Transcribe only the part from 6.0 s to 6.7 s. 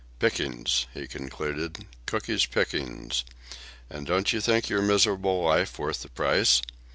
the price?